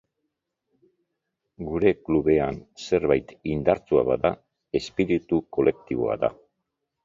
Gure 1.67 1.91
klubean 2.07 2.57
zerbait 2.87 3.35
indartsua 3.59 4.07
bada 4.11 4.35
espiritu 4.83 5.43
kolektiboa 5.59 6.21
da. 6.27 6.37